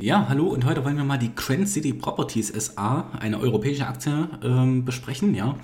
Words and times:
Ja, 0.00 0.26
hallo 0.28 0.46
und 0.46 0.64
heute 0.64 0.84
wollen 0.84 0.96
wir 0.96 1.02
mal 1.02 1.18
die 1.18 1.34
Grand 1.34 1.68
City 1.68 1.92
Properties 1.92 2.50
SA, 2.50 3.10
eine 3.18 3.40
europäische 3.40 3.84
Aktie, 3.84 4.28
ähm, 4.44 4.84
besprechen. 4.84 5.34
Ja, 5.34 5.56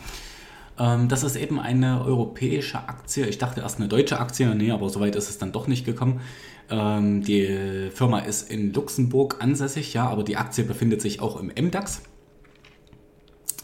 ähm, 0.77 1.07
das 1.07 1.23
ist 1.23 1.37
eben 1.37 1.61
eine 1.61 2.05
europäische 2.05 2.79
Aktie. 2.89 3.27
Ich 3.29 3.39
dachte 3.39 3.61
erst 3.61 3.79
eine 3.79 3.87
deutsche 3.87 4.19
Aktie, 4.19 4.53
nee, 4.57 4.73
aber 4.73 4.91
soweit 4.91 5.15
ist 5.15 5.31
es 5.31 5.39
dann 5.39 5.53
doch 5.53 5.69
nicht 5.69 5.87
gekommen. 5.87 6.21
Ähm, 6.69 7.23
die 7.23 7.91
Firma 7.95 8.19
ist 8.19 8.51
in 8.51 8.73
Luxemburg 8.73 9.37
ansässig, 9.41 9.95
ja, 9.95 10.09
aber 10.09 10.25
die 10.25 10.37
Aktie 10.37 10.65
befindet 10.65 11.01
sich 11.01 11.21
auch 11.21 11.39
im 11.39 11.53
MDAX. 11.55 12.03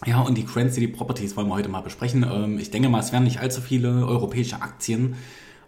Ja, 0.07 0.21
und 0.21 0.39
die 0.39 0.47
Grand 0.47 0.73
City 0.73 0.87
Properties 0.87 1.37
wollen 1.37 1.49
wir 1.49 1.55
heute 1.55 1.69
mal 1.69 1.81
besprechen. 1.81 2.23
Ähm, 2.23 2.61
ich 2.61 2.71
denke 2.71 2.89
mal, 2.89 3.01
es 3.01 3.11
werden 3.11 3.25
nicht 3.25 3.41
allzu 3.41 3.61
viele 3.61 4.07
europäische 4.07 4.63
Aktien 4.63 5.17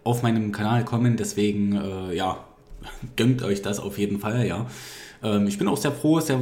auf 0.05 0.23
meinem 0.23 0.53
Kanal 0.53 0.85
kommen, 0.85 1.17
deswegen, 1.17 1.75
äh, 1.75 2.15
ja, 2.15 2.45
gönnt 3.15 3.43
euch 3.43 3.61
das 3.61 3.79
auf 3.79 3.97
jeden 3.97 4.19
Fall, 4.19 4.45
ja. 4.45 4.67
Ähm, 5.23 5.47
ich 5.47 5.57
bin 5.57 5.67
auch 5.67 5.77
sehr 5.77 5.91
froh, 5.91 6.19
sehr 6.19 6.39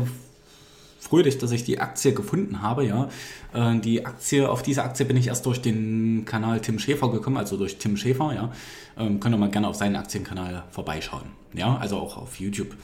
fröhlich, 0.99 1.38
dass 1.38 1.52
ich 1.52 1.63
die 1.63 1.80
Aktie 1.80 2.13
gefunden 2.13 2.62
habe, 2.62 2.86
ja. 2.86 3.09
Äh, 3.54 3.80
die 3.80 4.05
Aktie, 4.05 4.49
auf 4.49 4.63
diese 4.63 4.84
Aktie 4.84 5.05
bin 5.05 5.18
ich 5.18 5.27
erst 5.27 5.46
durch 5.46 5.62
den 5.62 6.26
Kanal 6.26 6.62
Tim 6.62 6.80
Schäfer 6.80 7.09
gekommen, 7.12 7.38
also 7.38 7.58
durch 7.58 7.77
Tim 7.77 7.98
Schäfer, 7.98 8.34
ja. 8.34 8.52
Ähm, 8.98 9.20
könnt 9.20 9.35
ihr 9.35 9.40
mal 9.40 9.49
gerne 9.49 9.68
auf 9.68 9.76
seinen 9.76 9.96
Aktienkanal 9.96 10.63
vorbeischauen, 10.72 11.26
ja, 11.54 11.77
also 11.77 11.98
auch 11.98 12.18
auf 12.18 12.40
YouTube. 12.40 12.76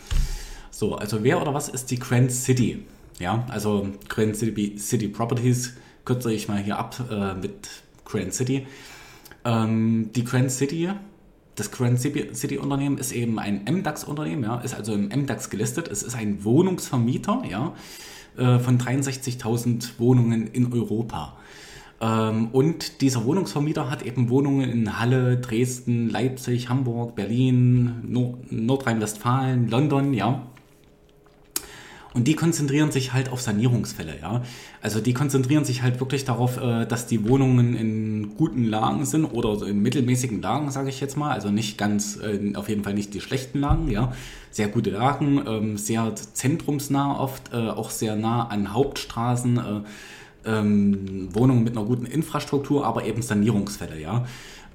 So, 0.72 0.96
also 0.96 1.24
wer 1.24 1.42
oder 1.42 1.54
was 1.54 1.70
ist 1.70 1.90
die 1.90 2.00
Grand 2.00 2.32
City? 2.32 2.84
Ja, 3.20 3.46
also 3.50 3.88
Grand 4.10 4.36
City, 4.36 4.78
City 4.78 5.08
Properties 5.08 5.74
kürze 6.06 6.32
ich 6.32 6.48
mal 6.48 6.62
hier 6.62 6.78
ab 6.78 6.96
äh, 7.10 7.34
mit 7.34 7.68
Grand 8.06 8.34
City. 8.34 8.68
Ähm, 9.44 10.12
die 10.16 10.24
Grand 10.24 10.52
City 10.52 10.90
das 11.58 11.72
Grand 11.72 12.00
City 12.00 12.58
Unternehmen 12.58 13.00
ist 13.00 13.12
eben 13.12 13.40
ein 13.40 13.66
MDAX-Unternehmen, 13.66 14.44
ja, 14.44 14.60
ist 14.60 14.76
also 14.76 14.94
im 14.94 15.08
MDAX 15.08 15.50
gelistet. 15.50 15.88
Es 15.88 16.04
ist 16.04 16.16
ein 16.16 16.44
Wohnungsvermieter, 16.44 17.42
ja, 17.50 17.74
äh, 18.38 18.60
von 18.60 18.78
63.000 18.78 19.98
Wohnungen 19.98 20.48
in 20.48 20.72
Europa. 20.72 21.36
Ähm, 22.00 22.50
und 22.52 23.02
dieser 23.02 23.26
Wohnungsvermieter 23.26 23.90
hat 23.90 24.04
eben 24.04 24.30
Wohnungen 24.30 24.70
in 24.70 25.00
Halle, 25.00 25.38
Dresden, 25.38 26.10
Leipzig, 26.12 26.70
Hamburg, 26.70 27.16
Berlin, 27.16 28.04
Nordrhein-Westfalen, 28.50 29.68
London, 29.68 30.14
ja. 30.14 30.44
Und 32.18 32.28
die 32.28 32.34
konzentrieren 32.34 32.92
sich 32.92 33.14
halt 33.14 33.30
auf 33.30 33.42
Sanierungsfälle, 33.42 34.16
ja. 34.20 34.42
Also 34.82 35.00
die 35.00 35.14
konzentrieren 35.14 35.66
sich 35.66 35.84
halt 35.84 36.00
wirklich 36.00 36.26
darauf, 36.26 36.58
äh, 36.58 36.88
dass 36.88 37.06
die 37.06 37.30
Wohnungen 37.30 37.76
in 37.76 38.36
guten 38.36 38.64
Lagen 38.64 39.06
sind 39.06 39.26
oder 39.26 39.68
in 39.68 39.84
mittelmäßigen 39.84 40.42
Lagen, 40.42 40.72
sage 40.72 40.90
ich 40.90 41.00
jetzt 41.00 41.16
mal. 41.16 41.32
Also 41.32 41.52
nicht 41.52 41.78
ganz, 41.78 42.18
äh, 42.18 42.56
auf 42.56 42.70
jeden 42.70 42.84
Fall 42.84 42.96
nicht 42.96 43.14
die 43.14 43.22
schlechten 43.22 43.60
Lagen, 43.60 43.92
ja. 43.92 44.14
Sehr 44.50 44.68
gute 44.68 44.90
Lagen, 44.90 45.44
ähm, 45.48 45.78
sehr 45.78 46.16
zentrumsnah 46.16 47.20
oft, 47.20 47.54
äh, 47.54 47.58
auch 47.58 47.92
sehr 47.92 48.16
nah 48.16 48.48
an 48.48 48.74
Hauptstraßen, 48.74 49.84
ähm, 50.44 51.30
Wohnungen 51.36 51.64
mit 51.64 51.78
einer 51.78 51.86
guten 51.86 52.08
Infrastruktur, 52.08 52.84
aber 52.84 53.06
eben 53.06 53.22
Sanierungsfälle, 53.22 54.02
ja. 54.02 54.26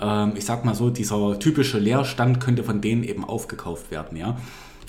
Ähm, 0.00 0.34
ich 0.36 0.44
sag 0.44 0.64
mal 0.64 0.76
so, 0.76 0.90
dieser 0.90 1.40
typische 1.40 1.80
Leerstand 1.80 2.38
könnte 2.38 2.62
von 2.62 2.80
denen 2.80 3.02
eben 3.02 3.24
aufgekauft 3.24 3.90
werden, 3.90 4.16
ja. 4.16 4.36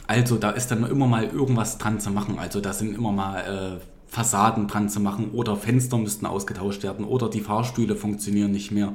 Also 0.08 0.38
da 0.38 0.52
ist 0.52 0.70
dann 0.70 0.84
immer 0.84 1.08
mal 1.08 1.26
irgendwas 1.26 1.78
dran 1.78 2.00
zu 2.00 2.12
machen. 2.12 2.38
Also 2.40 2.60
da 2.60 2.74
sind 2.74 2.96
immer 2.96 3.12
mal 3.12 3.80
äh, 3.80 3.84
Fassaden 4.08 4.68
dran 4.68 4.90
zu 4.90 5.00
machen 5.00 5.32
oder 5.32 5.56
Fenster 5.56 5.98
müssten 5.98 6.26
ausgetauscht 6.26 6.84
werden 6.84 7.06
oder 7.06 7.30
die 7.30 7.42
Fahrstühle 7.42 7.96
funktionieren 7.96 8.52
nicht 8.52 8.72
mehr 8.72 8.94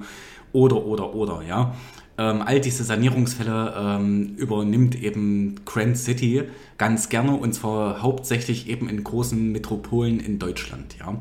oder 0.53 0.85
oder 0.85 1.15
oder 1.15 1.43
ja. 1.43 1.75
Ähm, 2.19 2.43
all 2.43 2.61
diese 2.61 2.85
Sanierungsfälle 2.85 3.75
ähm, 3.77 4.35
übernimmt 4.37 4.95
eben 4.97 5.57
Grand 5.65 5.97
City 5.97 6.45
ganz 6.77 7.09
gerne 7.09 7.33
und 7.35 7.53
zwar 7.53 8.03
hauptsächlich 8.03 8.69
eben 8.69 8.89
in 8.89 9.05
großen 9.05 9.53
Metropolen 9.53 10.21
in 10.21 10.39
Deutschland, 10.39 10.97
ja. 10.99 11.17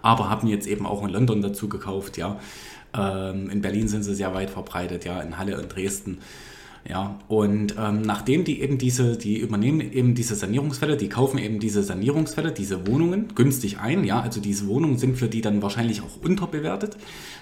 Aber 0.00 0.30
haben 0.30 0.46
jetzt 0.48 0.66
eben 0.66 0.86
auch 0.86 1.02
in 1.02 1.10
London 1.10 1.42
dazu 1.42 1.68
gekauft, 1.68 2.16
ja. 2.16 2.38
Ähm, 2.94 3.50
in 3.50 3.60
Berlin 3.60 3.88
sind 3.88 4.04
sie 4.04 4.14
sehr 4.14 4.32
weit 4.34 4.50
verbreitet, 4.50 5.04
ja, 5.04 5.20
in 5.20 5.38
Halle 5.38 5.58
und 5.58 5.74
Dresden. 5.74 6.18
Ja, 6.88 7.18
und 7.28 7.74
ähm, 7.78 8.02
nachdem 8.02 8.44
die 8.44 8.62
eben 8.62 8.78
diese, 8.78 9.18
die 9.18 9.38
übernehmen 9.38 9.80
eben 9.80 10.14
diese 10.14 10.34
Sanierungsfälle, 10.34 10.96
die 10.96 11.08
kaufen 11.08 11.38
eben 11.38 11.58
diese 11.58 11.82
Sanierungsfälle, 11.82 12.50
diese 12.52 12.86
Wohnungen 12.86 13.28
günstig 13.34 13.78
ein, 13.78 14.04
ja, 14.04 14.20
also 14.20 14.40
diese 14.40 14.66
Wohnungen 14.68 14.96
sind 14.96 15.18
für 15.18 15.28
die 15.28 15.42
dann 15.42 15.60
wahrscheinlich 15.60 16.00
auch 16.02 16.22
unterbewertet. 16.22 16.96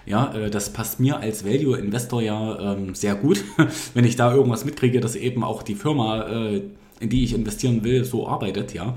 Ja, 0.04 0.34
äh, 0.34 0.50
das 0.50 0.72
passt 0.72 0.98
mir 0.98 1.20
als 1.20 1.44
Value 1.44 1.78
Investor 1.78 2.22
ja 2.22 2.74
ähm, 2.74 2.94
sehr 2.94 3.14
gut, 3.14 3.44
wenn 3.94 4.04
ich 4.04 4.16
da 4.16 4.34
irgendwas 4.34 4.64
mitkriege, 4.64 5.00
dass 5.00 5.14
eben 5.14 5.44
auch 5.44 5.62
die 5.62 5.76
Firma, 5.76 6.26
äh, 6.26 6.62
in 6.98 7.08
die 7.08 7.22
ich 7.22 7.34
investieren 7.34 7.84
will, 7.84 8.04
so 8.04 8.26
arbeitet, 8.26 8.74
ja. 8.74 8.96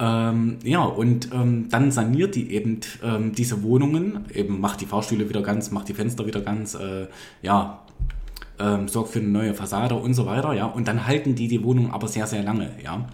Ähm, 0.00 0.58
ja, 0.62 0.84
und 0.84 1.30
ähm, 1.32 1.68
dann 1.70 1.90
saniert 1.90 2.36
die 2.36 2.52
eben 2.52 2.80
ähm, 3.02 3.32
diese 3.32 3.64
Wohnungen, 3.64 4.26
eben 4.32 4.60
macht 4.60 4.80
die 4.80 4.86
Fahrstühle 4.86 5.28
wieder 5.28 5.42
ganz, 5.42 5.72
macht 5.72 5.88
die 5.88 5.94
Fenster 5.94 6.24
wieder 6.26 6.40
ganz, 6.40 6.74
äh, 6.74 7.08
ja, 7.42 7.80
ähm, 8.58 8.88
sorgt 8.88 9.10
für 9.10 9.18
eine 9.18 9.28
neue 9.28 9.54
Fassade 9.54 9.94
und 9.94 10.14
so 10.14 10.26
weiter, 10.26 10.52
ja. 10.52 10.66
Und 10.66 10.88
dann 10.88 11.06
halten 11.06 11.34
die 11.34 11.48
die 11.48 11.62
Wohnung 11.62 11.92
aber 11.92 12.08
sehr, 12.08 12.26
sehr 12.26 12.42
lange, 12.42 12.70
ja. 12.82 13.06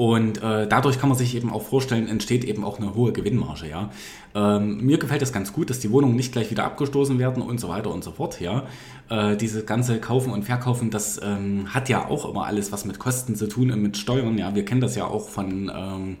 Und 0.00 0.42
äh, 0.42 0.66
dadurch 0.66 0.98
kann 0.98 1.10
man 1.10 1.18
sich 1.18 1.34
eben 1.34 1.52
auch 1.52 1.60
vorstellen, 1.60 2.08
entsteht 2.08 2.44
eben 2.44 2.64
auch 2.64 2.78
eine 2.78 2.94
hohe 2.94 3.12
Gewinnmarge, 3.12 3.68
ja. 3.68 3.90
Ähm, 4.34 4.78
mir 4.80 4.96
gefällt 4.96 5.20
das 5.20 5.30
ganz 5.30 5.52
gut, 5.52 5.68
dass 5.68 5.78
die 5.78 5.90
Wohnungen 5.90 6.16
nicht 6.16 6.32
gleich 6.32 6.50
wieder 6.50 6.64
abgestoßen 6.64 7.18
werden 7.18 7.42
und 7.42 7.60
so 7.60 7.68
weiter 7.68 7.90
und 7.90 8.02
so 8.02 8.12
fort, 8.12 8.40
ja. 8.40 8.64
Äh, 9.10 9.36
diese 9.36 9.62
ganze 9.62 10.00
Kaufen 10.00 10.32
und 10.32 10.44
Verkaufen, 10.44 10.90
das 10.90 11.20
ähm, 11.22 11.74
hat 11.74 11.90
ja 11.90 12.08
auch 12.08 12.26
immer 12.26 12.46
alles 12.46 12.72
was 12.72 12.86
mit 12.86 12.98
Kosten 12.98 13.36
zu 13.36 13.46
tun 13.46 13.70
und 13.70 13.82
mit 13.82 13.98
Steuern, 13.98 14.38
ja. 14.38 14.54
Wir 14.54 14.64
kennen 14.64 14.80
das 14.80 14.96
ja 14.96 15.04
auch 15.04 15.28
von 15.28 15.70
ähm, 15.74 16.16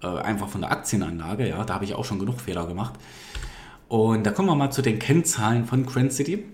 äh, 0.00 0.06
einfach 0.06 0.48
von 0.48 0.60
der 0.60 0.70
Aktienanlage, 0.70 1.48
ja. 1.48 1.64
Da 1.64 1.74
habe 1.74 1.84
ich 1.84 1.94
auch 1.94 2.04
schon 2.04 2.20
genug 2.20 2.40
Fehler 2.40 2.68
gemacht. 2.68 2.94
Und 3.88 4.24
da 4.24 4.30
kommen 4.30 4.48
wir 4.48 4.54
mal 4.54 4.70
zu 4.70 4.80
den 4.80 5.00
Kennzahlen 5.00 5.64
von 5.64 5.84
Grand 5.86 6.12
City. 6.12 6.44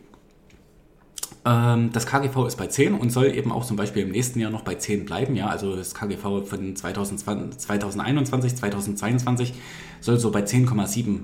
Ähm, 1.49 1.91
das 1.93 2.07
KGV 2.07 2.47
ist 2.47 2.57
bei 2.57 2.67
10 2.67 2.95
und 2.95 3.11
soll 3.11 3.35
eben 3.35 3.51
auch 3.53 3.65
zum 3.65 3.77
Beispiel 3.77 4.03
im 4.03 4.11
nächsten 4.11 4.39
Jahr 4.39 4.51
noch 4.51 4.63
bei 4.63 4.75
10 4.75 5.07
bleiben. 5.07 5.35
Ja, 5.35 5.47
also 5.47 5.75
das 5.75 5.95
KGV 5.95 6.45
von 6.45 6.77
2020, 6.77 7.59
2021, 7.59 8.57
2022 8.57 9.55
soll 10.01 10.19
so 10.19 10.31
bei 10.31 10.43
10,7 10.43 11.21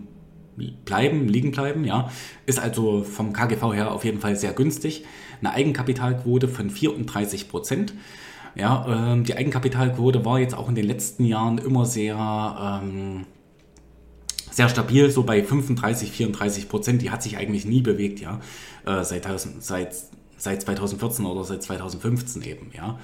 bleiben, 0.85 1.29
liegen 1.29 1.51
bleiben, 1.51 1.85
ja. 1.85 2.09
Ist 2.47 2.59
also 2.59 3.03
vom 3.03 3.33
KGV 3.33 3.75
her 3.75 3.93
auf 3.93 4.05
jeden 4.05 4.21
Fall 4.21 4.37
sehr 4.37 4.53
günstig. 4.53 5.05
Eine 5.41 5.53
Eigenkapitalquote 5.53 6.49
von 6.49 6.71
34 6.71 7.49
Prozent. 7.51 7.93
Ja, 8.55 9.13
ähm, 9.13 9.25
die 9.25 9.37
Eigenkapitalquote 9.37 10.25
war 10.25 10.39
jetzt 10.39 10.55
auch 10.55 10.69
in 10.69 10.75
den 10.77 10.87
letzten 10.87 11.25
Jahren 11.25 11.59
immer 11.59 11.85
sehr, 11.85 12.81
ähm, 12.83 13.27
sehr 14.55 14.69
stabil, 14.69 15.11
so 15.11 15.25
bei 15.25 15.43
35, 15.43 16.13
34 16.13 16.69
Prozent. 16.69 17.03
Die 17.03 17.11
hat 17.11 17.23
sich 17.23 17.37
eigentlich 17.37 17.65
nie 17.65 17.83
bewegt, 17.83 18.21
ja, 18.21 18.41
äh, 18.87 19.03
seit, 19.05 19.27
seit, 19.61 19.95
seit 20.37 20.63
2014 20.63 21.27
oder 21.27 21.45
seit 21.45 21.63
2015 21.63 22.43
eben, 22.43 22.71
ja. 22.75 22.99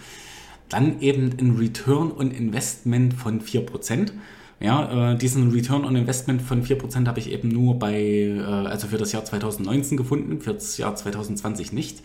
Dann 0.68 1.00
eben 1.00 1.30
ein 1.40 1.56
Return 1.56 2.12
on 2.12 2.30
Investment 2.30 3.14
von 3.14 3.40
4 3.40 3.66
Prozent. 3.66 4.12
Ja, 4.60 5.12
äh, 5.12 5.16
diesen 5.16 5.50
Return 5.50 5.84
on 5.84 5.96
Investment 5.96 6.42
von 6.42 6.62
4% 6.62 7.08
habe 7.08 7.18
ich 7.18 7.32
eben 7.32 7.48
nur 7.48 7.78
bei, 7.78 7.98
äh, 7.98 8.42
also 8.42 8.86
für 8.86 8.98
das 8.98 9.10
Jahr 9.10 9.24
2019 9.24 9.96
gefunden, 9.96 10.40
für 10.40 10.54
das 10.54 10.76
Jahr 10.76 10.94
2020 10.94 11.72
nicht. 11.72 12.02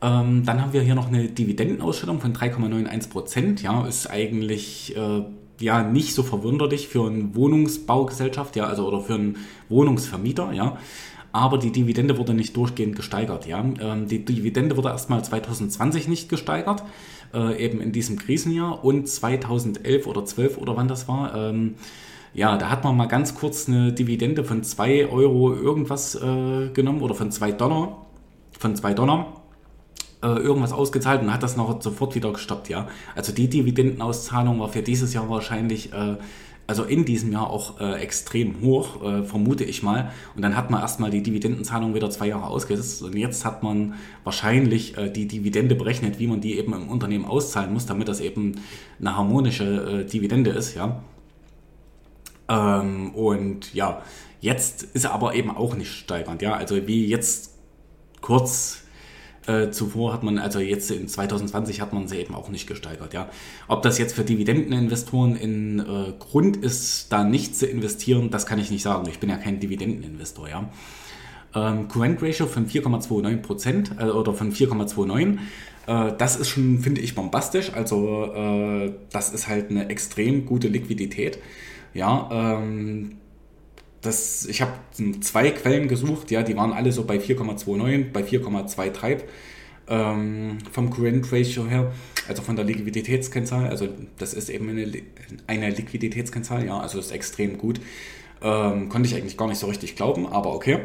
Ähm, 0.00 0.44
dann 0.46 0.62
haben 0.62 0.72
wir 0.72 0.80
hier 0.82 0.94
noch 0.94 1.08
eine 1.08 1.28
Dividendenausschüttung 1.28 2.20
von 2.20 2.32
3,91%. 2.32 3.60
Ja, 3.60 3.86
ist 3.86 4.08
eigentlich 4.08 4.96
äh, 4.96 5.24
ja 5.60 5.82
nicht 5.82 6.14
so 6.14 6.22
verwunderlich 6.22 6.88
für 6.88 7.06
eine 7.06 7.34
Wohnungsbaugesellschaft, 7.34 8.56
ja, 8.56 8.66
also 8.66 8.86
oder 8.86 9.00
für 9.00 9.14
einen 9.14 9.36
Wohnungsvermieter, 9.68 10.52
ja. 10.52 10.78
Aber 11.30 11.58
die 11.58 11.72
Dividende 11.72 12.16
wurde 12.16 12.32
nicht 12.32 12.56
durchgehend 12.56 12.96
gesteigert, 12.96 13.46
ja. 13.46 13.64
Ähm, 13.80 14.08
die 14.08 14.24
Dividende 14.24 14.76
wurde 14.76 14.88
erstmal 14.88 15.24
2020 15.24 16.08
nicht 16.08 16.28
gesteigert, 16.28 16.82
äh, 17.34 17.62
eben 17.62 17.80
in 17.80 17.92
diesem 17.92 18.18
Krisenjahr 18.18 18.84
und 18.84 19.08
2011 19.08 20.06
oder 20.06 20.24
12 20.24 20.58
oder 20.58 20.76
wann 20.76 20.88
das 20.88 21.08
war, 21.08 21.34
ähm, 21.34 21.74
ja, 22.34 22.56
da 22.56 22.70
hat 22.70 22.84
man 22.84 22.96
mal 22.96 23.06
ganz 23.06 23.34
kurz 23.34 23.68
eine 23.68 23.92
Dividende 23.92 24.44
von 24.44 24.62
2 24.62 25.08
Euro 25.08 25.54
irgendwas 25.54 26.14
äh, 26.14 26.68
genommen 26.68 27.00
oder 27.02 27.14
von 27.14 27.30
2 27.30 27.52
Dollar, 27.52 28.06
von 28.58 28.76
2 28.76 28.94
Dollar 28.94 29.37
irgendwas 30.26 30.72
ausgezahlt 30.72 31.22
und 31.22 31.32
hat 31.32 31.42
das 31.42 31.56
noch 31.56 31.80
sofort 31.80 32.14
wieder 32.14 32.32
gestoppt, 32.32 32.68
ja. 32.68 32.88
Also 33.14 33.32
die 33.32 33.48
Dividendenauszahlung 33.48 34.58
war 34.60 34.68
für 34.68 34.82
dieses 34.82 35.14
Jahr 35.14 35.30
wahrscheinlich, 35.30 35.92
äh, 35.92 36.16
also 36.66 36.84
in 36.84 37.04
diesem 37.04 37.32
Jahr 37.32 37.48
auch 37.50 37.80
äh, 37.80 37.94
extrem 38.00 38.60
hoch, 38.60 39.02
äh, 39.02 39.22
vermute 39.22 39.64
ich 39.64 39.82
mal. 39.82 40.10
Und 40.34 40.42
dann 40.42 40.56
hat 40.56 40.70
man 40.70 40.80
erstmal 40.80 41.10
die 41.10 41.22
Dividendenzahlung 41.22 41.94
wieder 41.94 42.10
zwei 42.10 42.26
Jahre 42.26 42.48
ausgesetzt 42.48 43.02
und 43.02 43.16
jetzt 43.16 43.44
hat 43.44 43.62
man 43.62 43.94
wahrscheinlich 44.24 44.98
äh, 44.98 45.08
die 45.08 45.28
Dividende 45.28 45.76
berechnet, 45.76 46.18
wie 46.18 46.26
man 46.26 46.40
die 46.40 46.58
eben 46.58 46.74
im 46.74 46.88
Unternehmen 46.88 47.24
auszahlen 47.24 47.72
muss, 47.72 47.86
damit 47.86 48.08
das 48.08 48.20
eben 48.20 48.60
eine 49.00 49.16
harmonische 49.16 50.02
äh, 50.02 50.04
Dividende 50.04 50.50
ist, 50.50 50.74
ja. 50.74 51.00
Ähm, 52.48 53.14
und 53.14 53.72
ja, 53.72 54.02
jetzt 54.40 54.82
ist 54.82 55.04
er 55.04 55.12
aber 55.12 55.34
eben 55.34 55.50
auch 55.50 55.76
nicht 55.76 55.92
steigernd, 55.92 56.42
ja. 56.42 56.54
Also 56.54 56.86
wie 56.86 57.06
jetzt 57.06 57.54
kurz 58.20 58.82
Äh, 59.48 59.70
zuvor 59.70 60.12
hat 60.12 60.22
man, 60.22 60.38
also 60.38 60.60
jetzt 60.60 60.90
in 60.90 61.08
2020 61.08 61.80
hat 61.80 61.94
man 61.94 62.06
sie 62.06 62.18
eben 62.18 62.34
auch 62.34 62.50
nicht 62.50 62.66
gesteigert, 62.66 63.14
ja. 63.14 63.30
Ob 63.66 63.82
das 63.82 63.96
jetzt 63.96 64.14
für 64.14 64.22
Dividendeninvestoren 64.22 65.36
in 65.36 65.80
äh, 65.80 66.12
Grund 66.18 66.58
ist, 66.58 67.10
da 67.10 67.24
nicht 67.24 67.56
zu 67.56 67.66
investieren, 67.66 68.28
das 68.30 68.44
kann 68.44 68.58
ich 68.58 68.70
nicht 68.70 68.82
sagen. 68.82 69.08
Ich 69.08 69.20
bin 69.20 69.30
ja 69.30 69.38
kein 69.38 69.58
Dividendeninvestor, 69.58 70.50
ja. 70.50 70.68
Ähm, 71.54 71.88
Current 71.88 72.22
Ratio 72.22 72.46
von 72.46 72.66
4,29 72.66 73.36
Prozent 73.38 73.92
äh, 73.98 74.04
oder 74.04 74.34
von 74.34 74.52
4,29. 74.52 75.38
Äh, 75.86 76.12
das 76.18 76.36
ist 76.36 76.50
schon, 76.50 76.80
finde 76.80 77.00
ich, 77.00 77.14
bombastisch. 77.14 77.72
Also 77.72 78.26
äh, 78.26 78.92
das 79.10 79.32
ist 79.32 79.48
halt 79.48 79.70
eine 79.70 79.88
extrem 79.88 80.44
gute 80.44 80.68
Liquidität. 80.68 81.38
Ja, 81.94 82.28
ähm, 82.30 83.16
das, 84.00 84.46
ich 84.46 84.60
habe 84.62 84.72
zwei 85.20 85.50
Quellen 85.50 85.88
gesucht, 85.88 86.30
ja, 86.30 86.42
die 86.42 86.56
waren 86.56 86.72
alle 86.72 86.92
so 86.92 87.04
bei 87.04 87.16
4,29, 87.18 88.12
bei 88.12 88.22
4,23 88.22 89.22
ähm, 89.88 90.58
vom 90.70 90.90
Current 90.90 91.32
Ratio 91.32 91.66
her, 91.66 91.92
also 92.28 92.42
von 92.42 92.56
der 92.56 92.64
Liquiditätskennzahl. 92.64 93.66
Also 93.68 93.88
das 94.18 94.34
ist 94.34 94.50
eben 94.50 94.68
eine, 94.68 94.86
eine 95.46 95.70
Liquiditätskennzahl, 95.70 96.66
ja, 96.66 96.78
also 96.78 96.98
ist 96.98 97.10
extrem 97.10 97.58
gut. 97.58 97.80
Ähm, 98.40 98.88
konnte 98.88 99.08
ich 99.08 99.16
eigentlich 99.16 99.36
gar 99.36 99.48
nicht 99.48 99.58
so 99.58 99.66
richtig 99.66 99.96
glauben, 99.96 100.26
aber 100.26 100.54
okay, 100.54 100.80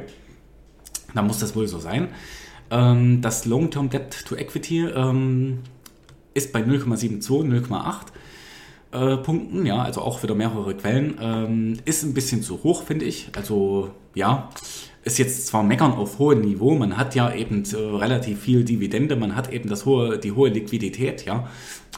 dann 1.13 1.27
muss 1.27 1.39
das 1.39 1.55
wohl 1.55 1.67
so 1.67 1.79
sein. 1.79 2.07
Ähm, 2.71 3.21
das 3.21 3.45
Long-Term 3.45 3.89
Debt 3.89 4.25
to 4.25 4.35
Equity 4.35 4.85
ähm, 4.85 5.59
ist 6.33 6.51
bei 6.51 6.61
0,72, 6.61 7.67
0,8 7.67 8.07
äh, 8.93 9.17
Punkten, 9.17 9.65
ja, 9.65 9.81
also 9.81 10.01
auch 10.01 10.23
wieder 10.23 10.35
mehrere 10.35 10.75
Quellen, 10.75 11.17
ähm, 11.19 11.77
ist 11.85 12.03
ein 12.03 12.13
bisschen 12.13 12.41
zu 12.43 12.63
hoch, 12.63 12.83
finde 12.83 13.05
ich. 13.05 13.29
Also 13.35 13.89
ja, 14.13 14.49
ist 15.03 15.17
jetzt 15.17 15.47
zwar 15.47 15.63
meckern 15.63 15.93
auf 15.93 16.19
hohem 16.19 16.41
Niveau, 16.41 16.75
man 16.75 16.97
hat 16.97 17.15
ja 17.15 17.33
eben 17.33 17.63
äh, 17.65 17.75
relativ 17.75 18.41
viel 18.41 18.63
Dividende, 18.63 19.15
man 19.15 19.35
hat 19.35 19.51
eben 19.51 19.69
das 19.69 19.85
hohe, 19.85 20.17
die 20.17 20.31
hohe 20.31 20.49
Liquidität, 20.49 21.25
ja, 21.25 21.47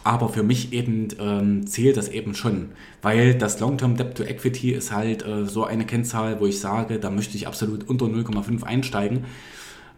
aber 0.04 0.30
für 0.30 0.44
mich 0.44 0.74
eben 0.74 1.10
ähm, 1.20 1.68
zählt 1.68 1.98
das 1.98 2.10
eben 2.10 2.34
schon, 2.34 2.70
weil 3.02 3.36
das 3.36 3.60
Long-Term 3.60 3.98
Debt 3.98 4.16
to 4.16 4.24
Equity 4.24 4.72
ist 4.72 4.92
halt 4.92 5.26
äh, 5.26 5.46
so 5.46 5.66
eine 5.66 5.86
Kennzahl, 5.86 6.40
wo 6.40 6.46
ich 6.46 6.60
sage, 6.60 7.00
da 7.00 7.10
möchte 7.10 7.38
ich 7.38 7.48
absolut 7.48 7.88
unter 7.88 8.06
0,5 8.06 8.64
einsteigen. 8.64 9.26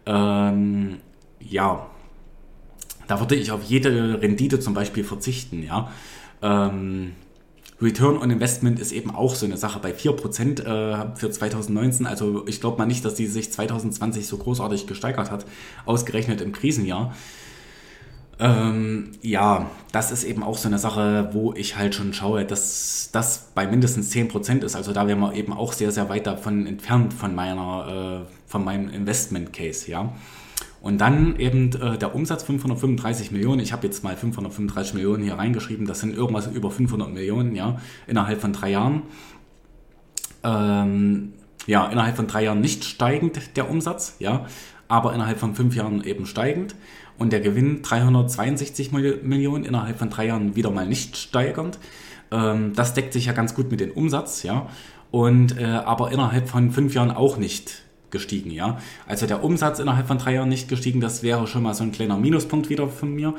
Ähm, 0.06 0.96
ja, 1.40 1.86
da 3.06 3.20
würde 3.20 3.34
ich 3.36 3.52
auf 3.52 3.62
jede 3.64 4.20
Rendite 4.20 4.60
zum 4.60 4.74
Beispiel 4.74 5.04
verzichten, 5.04 5.62
ja. 5.62 5.90
Ähm, 6.42 7.12
Return 7.80 8.18
on 8.18 8.30
Investment 8.30 8.80
ist 8.80 8.92
eben 8.92 9.14
auch 9.14 9.34
so 9.34 9.46
eine 9.46 9.56
Sache 9.56 9.78
bei 9.78 9.92
4% 9.92 10.62
äh, 10.64 11.16
für 11.16 11.30
2019. 11.30 12.06
Also 12.06 12.46
ich 12.48 12.60
glaube 12.60 12.78
mal 12.78 12.86
nicht, 12.86 13.04
dass 13.04 13.14
die 13.14 13.26
sich 13.26 13.52
2020 13.52 14.26
so 14.26 14.36
großartig 14.36 14.86
gesteigert 14.86 15.30
hat, 15.30 15.46
ausgerechnet 15.86 16.40
im 16.40 16.52
Krisenjahr. 16.52 17.14
Ähm, 18.40 19.12
ja, 19.20 19.70
das 19.92 20.12
ist 20.12 20.24
eben 20.24 20.42
auch 20.42 20.58
so 20.58 20.68
eine 20.68 20.78
Sache, 20.78 21.30
wo 21.32 21.52
ich 21.54 21.76
halt 21.76 21.94
schon 21.94 22.12
schaue, 22.12 22.44
dass 22.44 23.10
das 23.12 23.50
bei 23.54 23.66
mindestens 23.66 24.12
10% 24.12 24.64
ist. 24.64 24.76
Also 24.76 24.92
da 24.92 25.06
wären 25.08 25.20
wir 25.20 25.34
eben 25.34 25.52
auch 25.52 25.72
sehr, 25.72 25.90
sehr 25.90 26.08
weit 26.08 26.26
davon 26.26 26.66
entfernt 26.66 27.12
von 27.14 27.34
meiner, 27.34 28.24
äh, 28.26 28.50
von 28.50 28.64
meinem 28.64 28.90
Investment 28.90 29.52
Case, 29.52 29.90
ja. 29.90 30.12
Und 30.80 31.00
dann 31.00 31.36
eben 31.36 31.72
äh, 31.72 31.98
der 31.98 32.14
Umsatz 32.14 32.44
535 32.44 33.32
Millionen. 33.32 33.60
Ich 33.60 33.72
habe 33.72 33.86
jetzt 33.86 34.04
mal 34.04 34.16
535 34.16 34.94
Millionen 34.94 35.24
hier 35.24 35.34
reingeschrieben. 35.34 35.86
Das 35.86 36.00
sind 36.00 36.14
irgendwas 36.14 36.46
über 36.46 36.70
500 36.70 37.12
Millionen, 37.12 37.54
ja, 37.54 37.80
innerhalb 38.06 38.40
von 38.40 38.52
drei 38.52 38.70
Jahren. 38.70 39.02
Ähm, 40.44 41.32
ja, 41.66 41.86
innerhalb 41.88 42.16
von 42.16 42.26
drei 42.26 42.44
Jahren 42.44 42.60
nicht 42.60 42.84
steigend 42.84 43.56
der 43.56 43.68
Umsatz, 43.68 44.16
ja, 44.20 44.46
aber 44.86 45.12
innerhalb 45.14 45.38
von 45.38 45.54
fünf 45.54 45.74
Jahren 45.74 46.04
eben 46.04 46.26
steigend. 46.26 46.74
Und 47.18 47.32
der 47.32 47.40
Gewinn 47.40 47.82
362 47.82 48.92
Millionen 48.92 49.64
innerhalb 49.64 49.98
von 49.98 50.08
drei 50.08 50.26
Jahren 50.26 50.54
wieder 50.54 50.70
mal 50.70 50.86
nicht 50.86 51.16
steigend. 51.16 51.78
Ähm, 52.30 52.72
das 52.74 52.94
deckt 52.94 53.12
sich 53.12 53.26
ja 53.26 53.32
ganz 53.32 53.54
gut 53.54 53.70
mit 53.70 53.80
dem 53.80 53.90
Umsatz, 53.90 54.44
ja. 54.44 54.68
Und 55.10 55.58
äh, 55.58 55.64
aber 55.64 56.12
innerhalb 56.12 56.48
von 56.48 56.70
fünf 56.70 56.94
Jahren 56.94 57.10
auch 57.10 57.36
nicht 57.38 57.82
gestiegen, 58.10 58.50
ja. 58.50 58.78
Also 59.06 59.26
der 59.26 59.44
Umsatz 59.44 59.78
innerhalb 59.78 60.06
von 60.06 60.18
drei 60.18 60.34
Jahren 60.34 60.48
nicht 60.48 60.68
gestiegen, 60.68 61.00
das 61.00 61.22
wäre 61.22 61.46
schon 61.46 61.62
mal 61.62 61.74
so 61.74 61.84
ein 61.84 61.92
kleiner 61.92 62.16
Minuspunkt 62.16 62.68
wieder 62.70 62.88
von 62.88 63.14
mir. 63.14 63.34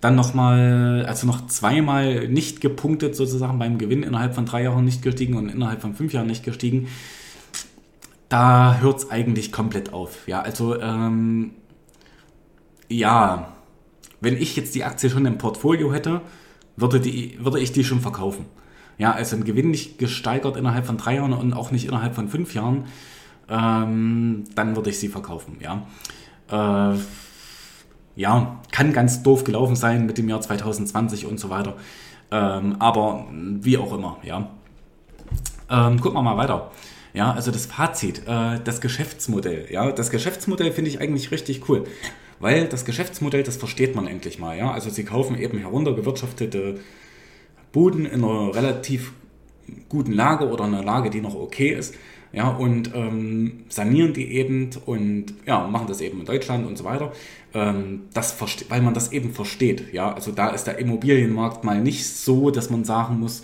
Dann 0.00 0.14
nochmal, 0.16 1.06
also 1.08 1.26
noch 1.26 1.46
zweimal 1.46 2.28
nicht 2.28 2.60
gepunktet 2.60 3.16
sozusagen 3.16 3.58
beim 3.58 3.78
Gewinn 3.78 4.02
innerhalb 4.02 4.34
von 4.34 4.44
drei 4.44 4.64
Jahren 4.64 4.84
nicht 4.84 5.02
gestiegen 5.02 5.36
und 5.36 5.48
innerhalb 5.48 5.80
von 5.80 5.94
fünf 5.94 6.12
Jahren 6.12 6.26
nicht 6.26 6.44
gestiegen. 6.44 6.88
Da 8.28 8.78
hört 8.80 8.98
es 8.98 9.10
eigentlich 9.10 9.52
komplett 9.52 9.92
auf. 9.92 10.28
Ja, 10.28 10.42
also 10.42 10.78
ähm, 10.80 11.52
ja, 12.88 13.54
wenn 14.20 14.36
ich 14.36 14.56
jetzt 14.56 14.74
die 14.74 14.84
Aktie 14.84 15.08
schon 15.08 15.26
im 15.26 15.38
Portfolio 15.38 15.92
hätte, 15.92 16.20
würde, 16.76 17.00
die, 17.00 17.38
würde 17.38 17.60
ich 17.60 17.72
die 17.72 17.84
schon 17.84 18.00
verkaufen. 18.00 18.46
Ja, 18.98 19.12
also 19.12 19.36
ein 19.36 19.44
Gewinn 19.44 19.70
nicht 19.70 19.98
gesteigert 19.98 20.56
innerhalb 20.56 20.86
von 20.86 20.96
drei 20.96 21.16
Jahren 21.16 21.32
und 21.32 21.52
auch 21.52 21.70
nicht 21.70 21.86
innerhalb 21.86 22.14
von 22.14 22.28
fünf 22.28 22.54
Jahren 22.54 22.84
ähm, 23.48 24.44
dann 24.54 24.76
würde 24.76 24.90
ich 24.90 24.98
sie 24.98 25.08
verkaufen, 25.08 25.58
ja. 25.60 25.86
Äh, 26.50 26.98
ja, 28.16 28.60
kann 28.70 28.92
ganz 28.92 29.22
doof 29.22 29.44
gelaufen 29.44 29.76
sein 29.76 30.06
mit 30.06 30.18
dem 30.18 30.28
Jahr 30.28 30.40
2020 30.40 31.26
und 31.26 31.40
so 31.40 31.50
weiter. 31.50 31.74
Ähm, 32.30 32.76
aber 32.78 33.26
wie 33.32 33.76
auch 33.78 33.92
immer, 33.92 34.18
ja. 34.22 34.50
Ähm, 35.70 36.00
gucken 36.00 36.18
wir 36.18 36.22
mal 36.22 36.36
weiter. 36.36 36.70
Ja, 37.12 37.32
also 37.32 37.50
das 37.50 37.66
Fazit, 37.66 38.22
äh, 38.26 38.60
das 38.62 38.80
Geschäftsmodell. 38.80 39.66
Ja, 39.70 39.92
das 39.92 40.10
Geschäftsmodell 40.10 40.72
finde 40.72 40.90
ich 40.90 41.00
eigentlich 41.00 41.30
richtig 41.30 41.68
cool, 41.68 41.84
weil 42.40 42.66
das 42.66 42.84
Geschäftsmodell, 42.84 43.42
das 43.42 43.56
versteht 43.56 43.94
man 43.94 44.06
endlich 44.06 44.38
mal. 44.38 44.56
Ja, 44.56 44.72
also 44.72 44.90
sie 44.90 45.04
kaufen 45.04 45.38
eben 45.38 45.58
heruntergewirtschaftete 45.58 46.80
Buden 47.72 48.06
in 48.06 48.24
einer 48.24 48.54
relativ 48.54 49.12
guten 49.88 50.12
Lage 50.12 50.48
oder 50.48 50.64
einer 50.64 50.84
Lage, 50.84 51.10
die 51.10 51.20
noch 51.20 51.34
okay 51.34 51.70
ist 51.70 51.94
ja, 52.34 52.48
und 52.48 52.94
ähm, 52.94 53.64
sanieren 53.68 54.12
die 54.12 54.32
eben 54.32 54.70
und 54.86 55.26
ja, 55.46 55.66
machen 55.66 55.86
das 55.86 56.00
eben 56.00 56.20
in 56.20 56.26
Deutschland 56.26 56.66
und 56.66 56.76
so 56.76 56.84
weiter. 56.84 57.12
Ähm, 57.54 58.02
das 58.12 58.36
weil 58.68 58.82
man 58.82 58.92
das 58.92 59.12
eben 59.12 59.32
versteht. 59.32 59.92
Ja, 59.92 60.12
also 60.12 60.32
da 60.32 60.48
ist 60.48 60.64
der 60.64 60.78
Immobilienmarkt 60.78 61.62
mal 61.62 61.80
nicht 61.80 62.06
so, 62.06 62.50
dass 62.50 62.70
man 62.70 62.84
sagen 62.84 63.20
muss, 63.20 63.42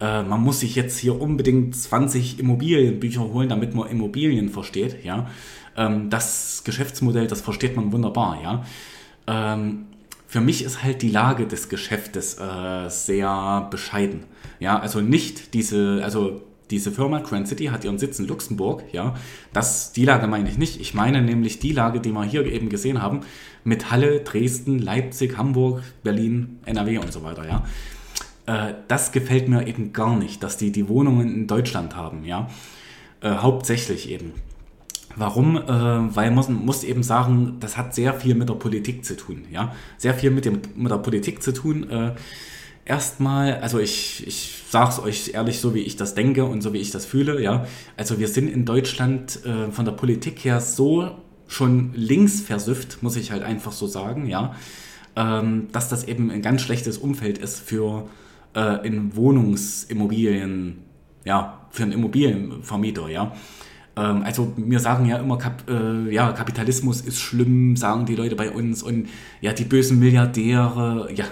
äh, 0.00 0.22
man 0.22 0.40
muss 0.40 0.60
sich 0.60 0.76
jetzt 0.76 0.98
hier 0.98 1.20
unbedingt 1.20 1.74
20 1.74 2.38
Immobilienbücher 2.38 3.22
holen, 3.22 3.48
damit 3.48 3.74
man 3.74 3.88
Immobilien 3.88 4.50
versteht. 4.50 5.04
Ja, 5.04 5.28
ähm, 5.76 6.08
das 6.08 6.62
Geschäftsmodell, 6.64 7.26
das 7.26 7.40
versteht 7.40 7.74
man 7.74 7.92
wunderbar. 7.92 8.40
Ja. 8.40 8.64
Ähm, 9.26 9.86
für 10.28 10.40
mich 10.40 10.62
ist 10.62 10.82
halt 10.82 11.02
die 11.02 11.10
Lage 11.10 11.46
des 11.46 11.68
Geschäftes 11.68 12.38
äh, 12.38 12.88
sehr 12.88 13.66
bescheiden. 13.70 14.24
Ja, 14.60 14.78
also 14.78 15.00
nicht 15.00 15.54
diese, 15.54 16.00
also 16.04 16.42
diese 16.70 16.92
Firma 16.92 17.20
Grand 17.20 17.48
City 17.48 17.66
hat 17.66 17.84
ihren 17.84 17.98
Sitz 17.98 18.18
in 18.18 18.26
Luxemburg, 18.26 18.84
ja. 18.92 19.14
Das, 19.52 19.92
die 19.92 20.04
Lage 20.04 20.26
meine 20.26 20.48
ich 20.48 20.58
nicht. 20.58 20.80
Ich 20.80 20.94
meine 20.94 21.22
nämlich 21.22 21.58
die 21.58 21.72
Lage, 21.72 22.00
die 22.00 22.12
wir 22.12 22.24
hier 22.24 22.44
eben 22.46 22.68
gesehen 22.68 23.02
haben, 23.02 23.20
mit 23.64 23.90
Halle, 23.90 24.20
Dresden, 24.20 24.78
Leipzig, 24.78 25.36
Hamburg, 25.36 25.82
Berlin, 26.02 26.58
NRW 26.64 26.98
und 26.98 27.12
so 27.12 27.22
weiter, 27.22 27.46
ja. 27.46 27.64
Äh, 28.46 28.74
das 28.88 29.12
gefällt 29.12 29.48
mir 29.48 29.66
eben 29.66 29.92
gar 29.92 30.16
nicht, 30.16 30.42
dass 30.42 30.56
die 30.56 30.72
die 30.72 30.88
Wohnungen 30.88 31.34
in 31.34 31.46
Deutschland 31.46 31.96
haben, 31.96 32.24
ja. 32.24 32.48
Äh, 33.20 33.30
hauptsächlich 33.30 34.10
eben. 34.10 34.32
Warum? 35.16 35.56
Äh, 35.56 35.66
weil 35.68 36.30
man 36.30 36.64
muss 36.64 36.84
eben 36.84 37.02
sagen, 37.02 37.56
das 37.60 37.76
hat 37.76 37.94
sehr 37.94 38.14
viel 38.14 38.34
mit 38.34 38.48
der 38.48 38.54
Politik 38.54 39.04
zu 39.04 39.16
tun, 39.16 39.44
ja. 39.50 39.74
Sehr 39.96 40.14
viel 40.14 40.30
mit, 40.30 40.44
dem, 40.44 40.60
mit 40.76 40.92
der 40.92 40.98
Politik 40.98 41.42
zu 41.42 41.52
tun. 41.52 41.90
Äh, 41.90 42.14
erstmal, 42.88 43.56
also 43.58 43.78
ich, 43.78 44.26
ich 44.26 44.62
sage 44.68 44.90
es 44.90 44.98
euch 44.98 45.30
ehrlich, 45.34 45.60
so 45.60 45.74
wie 45.74 45.80
ich 45.80 45.96
das 45.96 46.14
denke 46.14 46.44
und 46.44 46.62
so 46.62 46.72
wie 46.72 46.78
ich 46.78 46.90
das 46.90 47.04
fühle, 47.04 47.40
ja. 47.42 47.66
Also 47.96 48.18
wir 48.18 48.28
sind 48.28 48.48
in 48.48 48.64
Deutschland 48.64 49.44
äh, 49.44 49.70
von 49.70 49.84
der 49.84 49.92
Politik 49.92 50.44
her 50.44 50.60
so 50.60 51.10
schon 51.46 51.92
links 51.94 52.40
versüfft, 52.40 53.02
muss 53.02 53.16
ich 53.16 53.30
halt 53.30 53.42
einfach 53.42 53.72
so 53.72 53.86
sagen, 53.86 54.26
ja, 54.26 54.54
ähm, 55.16 55.68
dass 55.72 55.88
das 55.88 56.04
eben 56.04 56.30
ein 56.30 56.42
ganz 56.42 56.62
schlechtes 56.62 56.98
Umfeld 56.98 57.38
ist 57.38 57.60
für 57.60 58.08
äh, 58.54 58.86
in 58.86 59.14
Wohnungsimmobilien, 59.16 60.78
ja, 61.24 61.66
für 61.70 61.84
einen 61.84 61.92
Immobilienvermieter, 61.92 63.08
ja. 63.08 63.34
Ähm, 63.96 64.22
also 64.22 64.52
wir 64.56 64.80
sagen 64.80 65.06
ja 65.06 65.18
immer, 65.18 65.38
Kap, 65.38 65.68
äh, 65.68 66.12
ja, 66.12 66.32
Kapitalismus 66.32 67.00
ist 67.00 67.18
schlimm, 67.18 67.76
sagen 67.76 68.06
die 68.06 68.14
Leute 68.14 68.36
bei 68.36 68.50
uns 68.50 68.82
und 68.82 69.08
ja, 69.40 69.52
die 69.52 69.64
bösen 69.64 69.98
Milliardäre, 69.98 71.10
ja, 71.14 71.24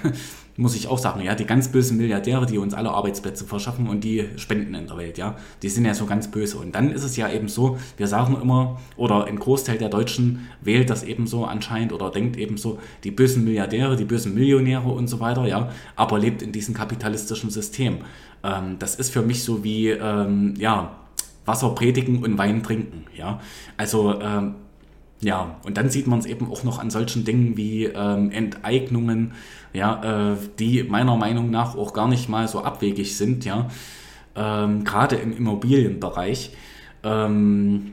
muss 0.56 0.74
ich 0.74 0.88
auch 0.88 0.98
sagen, 0.98 1.20
ja, 1.22 1.34
die 1.34 1.44
ganz 1.44 1.68
bösen 1.68 1.96
Milliardäre, 1.96 2.46
die 2.46 2.58
uns 2.58 2.74
alle 2.74 2.90
Arbeitsplätze 2.90 3.44
verschaffen 3.44 3.88
und 3.88 4.04
die 4.04 4.28
spenden 4.36 4.74
in 4.74 4.86
der 4.86 4.96
Welt, 4.96 5.18
ja, 5.18 5.36
die 5.62 5.68
sind 5.68 5.84
ja 5.84 5.94
so 5.94 6.06
ganz 6.06 6.30
böse. 6.30 6.58
Und 6.58 6.74
dann 6.74 6.92
ist 6.92 7.02
es 7.02 7.16
ja 7.16 7.30
eben 7.30 7.48
so, 7.48 7.78
wir 7.96 8.06
sagen 8.06 8.36
immer, 8.40 8.80
oder 8.96 9.26
ein 9.26 9.38
Großteil 9.38 9.78
der 9.78 9.88
Deutschen 9.88 10.48
wählt 10.60 10.90
das 10.90 11.02
eben 11.02 11.26
so 11.26 11.44
anscheinend 11.44 11.92
oder 11.92 12.10
denkt 12.10 12.36
eben 12.36 12.56
so, 12.56 12.78
die 13.04 13.10
bösen 13.10 13.44
Milliardäre, 13.44 13.96
die 13.96 14.04
bösen 14.04 14.34
Millionäre 14.34 14.88
und 14.88 15.08
so 15.08 15.20
weiter, 15.20 15.46
ja, 15.46 15.70
aber 15.94 16.18
lebt 16.18 16.42
in 16.42 16.52
diesem 16.52 16.74
kapitalistischen 16.74 17.50
System. 17.50 17.98
Ähm, 18.42 18.76
das 18.78 18.94
ist 18.94 19.12
für 19.12 19.22
mich 19.22 19.42
so 19.42 19.62
wie, 19.64 19.90
ähm, 19.90 20.54
ja, 20.58 20.96
Wasser 21.44 21.70
predigen 21.70 22.24
und 22.24 22.38
Wein 22.38 22.62
trinken, 22.62 23.04
ja. 23.14 23.40
Also, 23.76 24.20
ähm, 24.20 24.56
ja, 25.20 25.56
und 25.64 25.76
dann 25.76 25.88
sieht 25.88 26.06
man 26.06 26.18
es 26.18 26.26
eben 26.26 26.50
auch 26.50 26.62
noch 26.62 26.78
an 26.78 26.90
solchen 26.90 27.24
Dingen 27.24 27.56
wie 27.56 27.84
ähm, 27.84 28.30
Enteignungen, 28.30 29.32
ja, 29.72 30.32
äh, 30.32 30.36
die 30.58 30.82
meiner 30.82 31.16
Meinung 31.16 31.50
nach 31.50 31.74
auch 31.76 31.92
gar 31.92 32.08
nicht 32.08 32.28
mal 32.28 32.48
so 32.48 32.62
abwegig 32.62 33.16
sind, 33.16 33.44
ja, 33.44 33.68
ähm, 34.34 34.84
gerade 34.84 35.16
im 35.16 35.36
Immobilienbereich. 35.36 36.52
Ähm, 37.02 37.92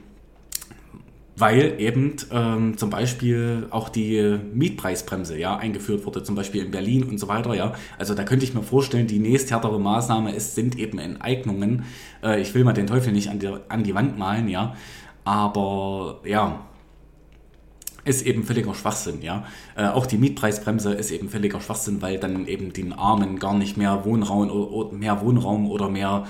weil 1.36 1.76
eben 1.80 2.16
ähm, 2.32 2.78
zum 2.78 2.90
Beispiel 2.90 3.68
auch 3.72 3.90
die 3.90 4.38
Mietpreisbremse 4.54 5.38
ja 5.38 5.58
eingeführt 5.58 6.06
wurde, 6.06 6.24
zum 6.24 6.36
Beispiel 6.36 6.64
in 6.64 6.72
Berlin 6.72 7.04
und 7.04 7.20
so 7.20 7.28
weiter. 7.28 7.56
Ja, 7.56 7.74
also 7.98 8.14
da 8.14 8.24
könnte 8.24 8.46
ich 8.46 8.54
mir 8.54 8.62
vorstellen, 8.62 9.08
die 9.08 9.20
nächsthärtere 9.20 9.80
Maßnahme 9.80 10.34
ist, 10.36 10.56
sind 10.56 10.78
eben 10.78 11.00
Enteignungen. 11.00 11.86
Äh, 12.24 12.42
ich 12.42 12.54
will 12.54 12.64
mal 12.64 12.74
den 12.74 12.88
Teufel 12.88 13.14
nicht 13.14 13.30
an 13.30 13.40
die, 13.40 13.50
an 13.68 13.84
die 13.84 13.96
Wand 13.96 14.18
malen, 14.18 14.48
ja, 14.48 14.76
aber 15.26 16.20
ja, 16.24 16.66
ist 18.06 18.26
eben 18.26 18.44
völliger 18.44 18.74
Schwachsinn, 18.74 19.22
ja. 19.22 19.46
Äh, 19.76 19.88
auch 19.88 20.06
die 20.06 20.18
Mietpreisbremse 20.18 20.94
ist 20.94 21.12
eben 21.12 21.30
völliger 21.30 21.62
Schwachsinn, 21.62 22.02
weil 22.02 22.18
dann 22.18 22.48
eben 22.48 22.74
den 22.74 22.94
Armen 22.94 23.40
gar 23.40 23.54
nicht 23.54 23.78
mehr 23.78 24.06
Wohnraum 24.06 24.50
oder 24.50 24.94
mehr 24.94 25.22
Wohnraum 25.22 25.70
oder 25.70 25.90
mehr 25.90 26.26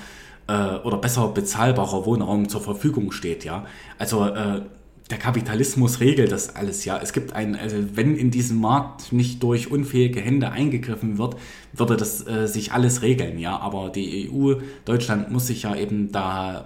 äh, 0.48 0.76
oder 0.84 0.98
besser 0.98 1.28
bezahlbarer 1.30 2.06
Wohnraum 2.06 2.50
zur 2.50 2.62
Verfügung 2.62 3.12
steht, 3.12 3.44
ja. 3.44 3.66
Also 3.98 4.26
äh, 4.26 4.62
der 5.10 5.18
Kapitalismus 5.18 6.00
regelt 6.00 6.32
das 6.32 6.56
alles, 6.56 6.86
ja. 6.86 7.00
Es 7.02 7.14
gibt 7.14 7.34
ein, 7.34 7.56
also 7.56 7.78
wenn 7.94 8.16
in 8.16 8.32
diesem 8.32 8.60
Markt 8.60 9.12
nicht 9.12 9.42
durch 9.44 9.70
unfähige 9.72 10.22
Hände 10.22 10.52
eingegriffen 10.52 11.18
wird, 11.18 11.36
würde 11.74 11.98
das 11.98 12.26
äh, 12.28 12.48
sich 12.48 12.72
alles 12.72 13.02
regeln, 13.02 13.40
ja. 13.40 13.58
Aber 13.60 13.90
die 13.90 14.30
EU, 14.32 14.56
Deutschland 14.86 15.32
muss 15.32 15.48
sich 15.48 15.64
ja 15.64 15.76
eben 15.76 16.12
da 16.12 16.66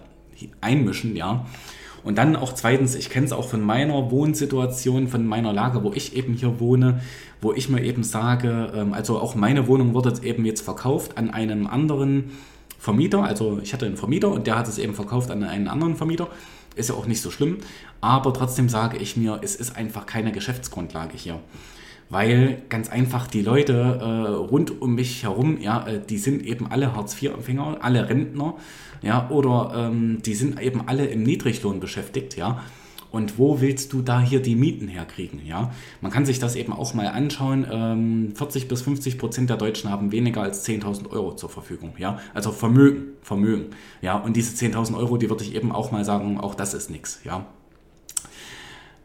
einmischen, 0.62 1.16
ja. 1.16 1.46
Und 2.08 2.18
dann 2.18 2.38
auch 2.38 2.54
zweitens, 2.54 2.96
ich 2.96 3.10
kenne 3.10 3.26
es 3.26 3.34
auch 3.34 3.50
von 3.50 3.60
meiner 3.60 4.10
Wohnsituation, 4.12 5.10
von 5.10 5.28
meiner 5.28 5.52
Lage, 5.52 5.84
wo 5.84 5.92
ich 5.92 6.16
eben 6.16 6.36
hier 6.36 6.58
wohne, 6.62 7.02
wo 7.42 7.52
ich 7.52 7.68
mir 7.68 7.84
eben 7.84 8.02
sage, 8.02 8.72
ähm, 8.74 8.94
also 8.94 9.20
auch 9.20 9.36
meine 9.36 9.68
Wohnung 9.68 9.94
wurde 9.94 10.14
eben 10.24 10.46
jetzt 10.46 10.62
verkauft 10.62 11.18
an 11.18 11.30
einen 11.30 11.68
anderen 11.68 12.32
Vermieter. 12.80 13.24
Also 13.24 13.60
ich 13.62 13.74
hatte 13.74 13.86
einen 13.86 13.98
Vermieter 13.98 14.32
und 14.32 14.48
der 14.48 14.58
hat 14.58 14.70
es 14.70 14.78
eben 14.78 14.94
verkauft 14.94 15.32
an 15.32 15.44
einen 15.44 15.68
anderen 15.68 15.98
Vermieter. 15.98 16.30
Ist 16.78 16.88
ja 16.88 16.96
auch 16.96 17.08
nicht 17.08 17.22
so 17.22 17.30
schlimm. 17.30 17.58
Aber 18.00 18.34
trotzdem 18.34 18.70
sage 18.70 18.96
ich 18.96 19.18
mir, 19.18 19.42
es 19.42 19.58
ist 19.58 19.76
einfach 19.76 20.06
keine 20.06 20.32
Geschäftsgrundlage 20.32 21.18
hier 21.18 21.42
weil 22.10 22.62
ganz 22.70 22.90
einfach 22.90 23.28
die 23.28 23.42
Leute 23.42 23.74
äh, 23.74 24.06
rund 24.34 24.82
um 24.82 24.96
mich 24.96 25.24
herum, 25.24 25.60
ja, 25.60 25.86
äh, 25.88 26.00
die 26.00 26.18
sind 26.18 26.46
eben 26.46 26.68
alle 26.68 26.96
Hartz-IV-Empfänger, 26.96 27.78
alle 27.82 28.10
Rentner, 28.10 28.56
ja, 29.02 29.30
oder 29.30 29.74
ähm, 29.76 30.22
die 30.26 30.34
sind 30.34 30.62
eben 30.62 30.88
alle 30.88 31.06
im 31.06 31.24
Niedriglohn 31.24 31.80
beschäftigt, 31.80 32.38
ja. 32.38 32.62
Und 33.10 33.38
wo 33.38 33.62
willst 33.62 33.94
du 33.94 34.02
da 34.02 34.20
hier 34.20 34.42
die 34.42 34.56
Mieten 34.56 34.90
herkriegen? 34.90 35.46
Ja, 35.46 35.72
man 36.02 36.12
kann 36.12 36.26
sich 36.26 36.40
das 36.40 36.56
eben 36.56 36.74
auch 36.74 36.94
mal 36.94 37.08
anschauen. 37.08 37.66
Ähm, 37.72 38.34
40 38.36 38.68
bis 38.68 38.82
50 38.82 39.18
Prozent 39.18 39.50
der 39.50 39.56
Deutschen 39.56 39.90
haben 39.90 40.12
weniger 40.12 40.42
als 40.42 40.68
10.000 40.68 41.10
Euro 41.12 41.34
zur 41.34 41.50
Verfügung. 41.50 41.94
Ja, 41.98 42.20
also 42.34 42.52
Vermögen, 42.52 43.14
Vermögen. 43.22 43.68
Ja, 44.02 44.18
und 44.18 44.36
diese 44.36 44.54
10.000 44.54 44.98
Euro, 44.98 45.16
die 45.16 45.30
würde 45.30 45.46
ich 45.46 45.56
eben 45.56 45.72
auch 45.72 45.92
mal 45.92 46.04
sagen, 46.04 46.38
auch 46.38 46.54
das 46.54 46.74
ist 46.74 46.90
nichts. 46.90 47.22
Ja, 47.24 47.46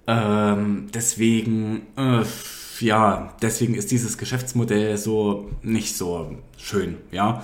ähm, 0.09 0.89
deswegen. 0.93 1.83
Äh, 1.97 2.25
ja, 2.83 3.35
deswegen 3.41 3.75
ist 3.75 3.91
dieses 3.91 4.19
Geschäftsmodell 4.19 4.97
so 4.97 5.51
nicht 5.63 5.97
so 5.97 6.37
schön, 6.57 6.97
ja. 7.11 7.43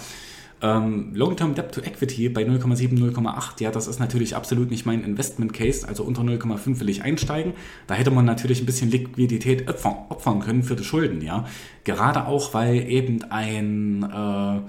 Ähm, 0.61 1.15
Long-Term 1.15 1.55
Debt 1.55 1.73
to 1.73 1.81
Equity 1.81 2.29
bei 2.29 2.43
0,7, 2.43 2.99
0,8, 2.99 3.63
ja, 3.63 3.71
das 3.71 3.87
ist 3.87 4.01
natürlich 4.01 4.35
absolut 4.35 4.71
nicht 4.71 4.87
mein 4.87 5.05
Investment 5.05 5.53
Case, 5.53 5.87
also 5.87 6.03
unter 6.03 6.23
0,5 6.23 6.81
will 6.81 6.89
ich 6.89 7.03
einsteigen. 7.03 7.53
Da 7.87 7.95
hätte 7.95 8.11
man 8.11 8.25
natürlich 8.25 8.61
ein 8.61 8.67
bisschen 8.67 8.91
Liquidität 8.91 9.69
opfern, 9.69 9.95
opfern 10.09 10.41
können 10.41 10.65
für 10.65 10.75
die 10.75 10.85
Schulden, 10.85 11.23
ja. 11.23 11.47
Gerade 11.85 12.27
auch, 12.27 12.55
weil 12.55 12.91
eben 12.91 13.23
ein, 13.31 14.03
äh, 14.03 14.61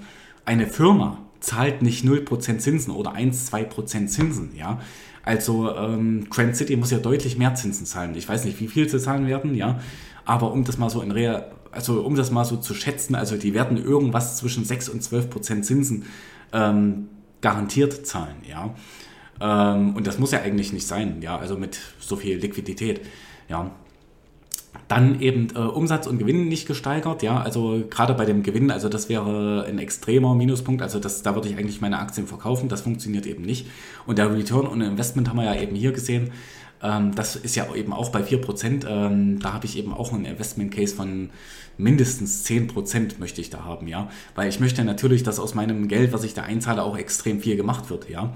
eine 0.44 0.66
Firma 0.68 1.18
zahlt 1.40 1.82
nicht 1.82 2.04
0% 2.04 2.58
Zinsen 2.58 2.92
oder 2.92 3.12
1, 3.12 3.52
2% 3.52 4.06
Zinsen, 4.06 4.50
ja. 4.56 4.78
Also 5.22 5.74
ähm, 5.74 6.28
Grand 6.30 6.56
City 6.56 6.76
muss 6.76 6.90
ja 6.90 6.98
deutlich 6.98 7.36
mehr 7.36 7.54
Zinsen 7.54 7.84
zahlen. 7.84 8.14
Ich 8.14 8.28
weiß 8.28 8.44
nicht, 8.44 8.60
wie 8.60 8.68
viel 8.68 8.88
sie 8.88 8.98
zahlen 8.98 9.26
werden, 9.26 9.54
ja. 9.54 9.80
Aber 10.30 10.52
um 10.52 10.62
das 10.62 10.78
mal 10.78 10.90
so 10.90 11.02
in 11.02 11.10
Real, 11.10 11.50
also 11.72 12.02
um 12.02 12.14
das 12.14 12.30
mal 12.30 12.44
so 12.44 12.56
zu 12.56 12.72
schätzen, 12.72 13.16
also 13.16 13.36
die 13.36 13.52
werden 13.52 13.76
irgendwas 13.76 14.36
zwischen 14.36 14.64
6 14.64 14.88
und 14.88 15.02
12 15.02 15.28
Prozent 15.28 15.66
Zinsen 15.66 16.04
ähm, 16.52 17.08
garantiert 17.40 18.06
zahlen, 18.06 18.36
ja. 18.48 18.72
Ähm, 19.40 19.96
und 19.96 20.06
das 20.06 20.20
muss 20.20 20.30
ja 20.30 20.40
eigentlich 20.40 20.72
nicht 20.72 20.86
sein, 20.86 21.20
ja, 21.20 21.36
also 21.36 21.56
mit 21.56 21.80
so 21.98 22.14
viel 22.14 22.36
Liquidität, 22.36 23.00
ja. 23.48 23.72
Dann 24.86 25.20
eben 25.20 25.48
äh, 25.56 25.58
Umsatz 25.58 26.06
und 26.06 26.18
Gewinn 26.18 26.46
nicht 26.46 26.68
gesteigert, 26.68 27.24
ja, 27.24 27.42
also 27.42 27.82
gerade 27.90 28.14
bei 28.14 28.24
dem 28.24 28.44
Gewinn, 28.44 28.70
also 28.70 28.88
das 28.88 29.08
wäre 29.08 29.64
ein 29.66 29.80
extremer 29.80 30.36
Minuspunkt, 30.36 30.80
also 30.80 31.00
das, 31.00 31.24
da 31.24 31.34
würde 31.34 31.48
ich 31.48 31.56
eigentlich 31.56 31.80
meine 31.80 31.98
Aktien 31.98 32.28
verkaufen, 32.28 32.68
das 32.68 32.82
funktioniert 32.82 33.26
eben 33.26 33.42
nicht. 33.42 33.66
Und 34.06 34.18
der 34.18 34.32
Return 34.32 34.68
on 34.68 34.80
Investment 34.80 35.28
haben 35.28 35.38
wir 35.38 35.46
ja 35.46 35.60
eben 35.60 35.74
hier 35.74 35.90
gesehen, 35.90 36.30
ähm, 36.82 37.14
das 37.14 37.36
ist 37.36 37.56
ja 37.56 37.72
eben 37.74 37.92
auch 37.92 38.10
bei 38.10 38.22
4%. 38.22 38.86
Ähm, 38.86 39.38
da 39.40 39.52
habe 39.52 39.66
ich 39.66 39.76
eben 39.76 39.92
auch 39.92 40.12
einen 40.12 40.24
Investment 40.24 40.72
Case 40.72 40.94
von 40.94 41.30
mindestens 41.76 42.44
10% 42.46 43.18
möchte 43.18 43.40
ich 43.40 43.50
da 43.50 43.64
haben, 43.64 43.86
ja. 43.88 44.10
Weil 44.34 44.48
ich 44.48 44.60
möchte 44.60 44.84
natürlich, 44.84 45.22
dass 45.22 45.38
aus 45.38 45.54
meinem 45.54 45.88
Geld, 45.88 46.12
was 46.12 46.24
ich 46.24 46.34
da 46.34 46.42
einzahle, 46.42 46.82
auch 46.82 46.96
extrem 46.96 47.40
viel 47.40 47.56
gemacht 47.56 47.90
wird, 47.90 48.08
ja. 48.08 48.32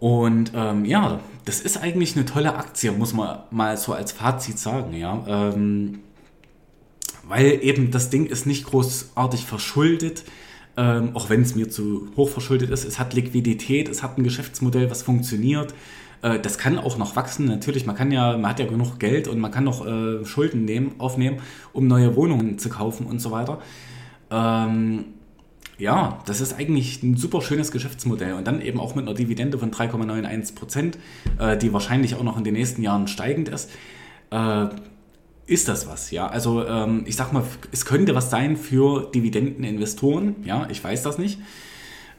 Und 0.00 0.52
ähm, 0.54 0.84
ja, 0.84 1.20
das 1.44 1.60
ist 1.60 1.76
eigentlich 1.76 2.14
eine 2.16 2.24
tolle 2.24 2.54
Aktie, 2.54 2.92
muss 2.92 3.12
man 3.14 3.40
mal 3.50 3.76
so 3.76 3.92
als 3.92 4.12
Fazit 4.12 4.58
sagen, 4.58 4.94
ja. 4.94 5.24
Ähm, 5.26 6.00
weil 7.24 7.58
eben 7.62 7.90
das 7.90 8.10
Ding 8.10 8.26
ist 8.26 8.46
nicht 8.46 8.64
großartig 8.64 9.44
verschuldet, 9.44 10.24
ähm, 10.78 11.10
auch 11.14 11.28
wenn 11.28 11.42
es 11.42 11.56
mir 11.56 11.68
zu 11.68 12.08
hoch 12.16 12.28
verschuldet 12.28 12.70
ist. 12.70 12.84
Es 12.84 13.00
hat 13.00 13.12
Liquidität, 13.12 13.88
es 13.88 14.04
hat 14.04 14.16
ein 14.16 14.22
Geschäftsmodell, 14.22 14.88
was 14.90 15.02
funktioniert. 15.02 15.74
Äh, 16.22 16.38
das 16.38 16.56
kann 16.56 16.78
auch 16.78 16.96
noch 16.96 17.16
wachsen. 17.16 17.46
Natürlich, 17.46 17.84
man 17.84 17.96
kann 17.96 18.12
ja, 18.12 18.38
man 18.38 18.48
hat 18.48 18.60
ja 18.60 18.66
genug 18.66 19.00
Geld 19.00 19.26
und 19.26 19.40
man 19.40 19.50
kann 19.50 19.64
noch 19.64 19.84
äh, 19.84 20.24
Schulden 20.24 20.64
nehmen, 20.64 20.92
aufnehmen, 20.98 21.38
um 21.72 21.88
neue 21.88 22.14
Wohnungen 22.14 22.58
zu 22.58 22.68
kaufen 22.68 23.06
und 23.06 23.18
so 23.18 23.32
weiter. 23.32 23.58
Ähm, 24.30 25.06
ja, 25.78 26.20
das 26.26 26.40
ist 26.40 26.56
eigentlich 26.56 27.02
ein 27.02 27.16
super 27.16 27.42
schönes 27.42 27.72
Geschäftsmodell 27.72 28.34
und 28.34 28.46
dann 28.46 28.60
eben 28.60 28.78
auch 28.78 28.94
mit 28.94 29.04
einer 29.04 29.14
Dividende 29.14 29.58
von 29.58 29.72
3,91 29.72 30.54
Prozent, 30.54 30.98
äh, 31.40 31.56
die 31.56 31.72
wahrscheinlich 31.72 32.14
auch 32.14 32.22
noch 32.22 32.38
in 32.38 32.44
den 32.44 32.54
nächsten 32.54 32.82
Jahren 32.82 33.08
steigend 33.08 33.48
ist. 33.48 33.70
Äh, 34.30 34.66
ist 35.48 35.66
das 35.66 35.88
was, 35.88 36.10
ja? 36.10 36.28
Also 36.28 36.64
ähm, 36.66 37.02
ich 37.06 37.16
sag 37.16 37.32
mal, 37.32 37.42
es 37.72 37.86
könnte 37.86 38.14
was 38.14 38.30
sein 38.30 38.56
für 38.56 39.10
Dividendeninvestoren, 39.14 40.36
ja, 40.44 40.68
ich 40.70 40.84
weiß 40.84 41.02
das 41.02 41.18
nicht. 41.18 41.40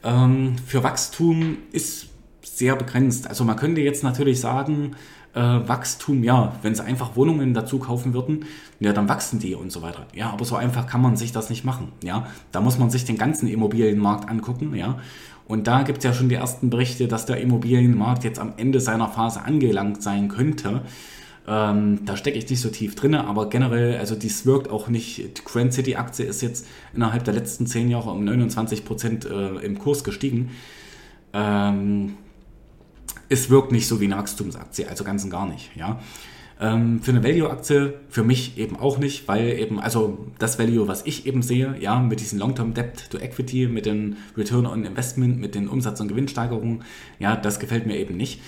Ähm, 0.03 0.55
für 0.65 0.83
Wachstum 0.83 1.57
ist 1.71 2.07
sehr 2.41 2.75
begrenzt. 2.75 3.27
Also 3.27 3.43
man 3.43 3.55
könnte 3.55 3.81
jetzt 3.81 4.03
natürlich 4.03 4.39
sagen, 4.39 4.95
äh, 5.35 5.39
Wachstum, 5.39 6.23
ja, 6.23 6.55
wenn 6.63 6.73
sie 6.73 6.83
einfach 6.83 7.15
Wohnungen 7.15 7.53
dazu 7.53 7.77
kaufen 7.77 8.13
würden, 8.13 8.45
ja, 8.79 8.93
dann 8.93 9.07
wachsen 9.07 9.39
die 9.39 9.53
und 9.53 9.71
so 9.71 9.83
weiter. 9.83 10.07
Ja, 10.13 10.31
aber 10.31 10.43
so 10.43 10.55
einfach 10.55 10.87
kann 10.87 11.01
man 11.01 11.15
sich 11.15 11.31
das 11.31 11.51
nicht 11.51 11.63
machen. 11.63 11.91
Ja, 12.03 12.25
da 12.51 12.61
muss 12.61 12.79
man 12.79 12.89
sich 12.89 13.05
den 13.05 13.17
ganzen 13.17 13.47
Immobilienmarkt 13.47 14.27
angucken. 14.27 14.73
Ja, 14.75 14.97
und 15.47 15.67
da 15.67 15.83
gibt 15.83 15.99
es 15.99 16.03
ja 16.03 16.13
schon 16.13 16.29
die 16.29 16.35
ersten 16.35 16.71
Berichte, 16.71 17.07
dass 17.07 17.27
der 17.27 17.41
Immobilienmarkt 17.41 18.23
jetzt 18.23 18.39
am 18.39 18.53
Ende 18.57 18.79
seiner 18.79 19.07
Phase 19.07 19.43
angelangt 19.43 20.01
sein 20.01 20.29
könnte. 20.29 20.81
Ähm, 21.51 22.05
da 22.05 22.15
stecke 22.15 22.37
ich 22.37 22.47
nicht 22.47 22.61
so 22.61 22.69
tief 22.69 22.93
drin, 22.93 23.15
aber 23.15 23.49
generell, 23.49 23.97
also 23.97 24.13
dies 24.13 24.45
wirkt 24.45 24.69
auch 24.69 24.87
nicht. 24.87 25.17
Die 25.17 25.43
Grand 25.43 25.73
City 25.73 25.95
Aktie 25.95 26.25
ist 26.25 26.41
jetzt 26.41 26.67
innerhalb 26.93 27.23
der 27.23 27.33
letzten 27.33 27.65
zehn 27.65 27.89
Jahre 27.89 28.11
um 28.11 28.23
29 28.23 28.85
Prozent 28.85 29.25
äh, 29.25 29.55
im 29.55 29.79
Kurs 29.79 30.03
gestiegen. 30.03 30.51
Ähm, 31.33 32.17
es 33.29 33.49
wirkt 33.49 33.71
nicht 33.71 33.87
so 33.87 33.99
wie 33.99 34.05
eine 34.05 34.17
Wachstumsaktie, 34.17 34.85
also 34.85 35.03
ganz 35.03 35.23
und 35.23 35.31
gar 35.31 35.47
nicht. 35.47 35.75
Ja. 35.75 35.99
Ähm, 36.61 37.01
für 37.01 37.11
eine 37.11 37.23
Value-Aktie 37.23 37.95
für 38.09 38.23
mich 38.23 38.59
eben 38.59 38.77
auch 38.77 38.99
nicht, 38.99 39.27
weil 39.27 39.57
eben, 39.57 39.79
also 39.79 40.27
das 40.37 40.59
Value, 40.59 40.87
was 40.87 41.03
ich 41.07 41.25
eben 41.25 41.41
sehe, 41.41 41.75
ja, 41.79 41.99
mit 41.99 42.19
diesen 42.19 42.37
Long-Term 42.37 42.75
Debt 42.75 43.09
to 43.09 43.17
Equity, 43.17 43.67
mit 43.67 43.87
den 43.87 44.17
Return 44.37 44.67
on 44.67 44.85
Investment, 44.85 45.39
mit 45.39 45.55
den 45.55 45.67
Umsatz- 45.67 45.99
und 45.99 46.09
Gewinnsteigerungen, 46.09 46.83
ja, 47.17 47.35
das 47.35 47.59
gefällt 47.59 47.87
mir 47.87 47.97
eben 47.97 48.17
nicht. 48.17 48.39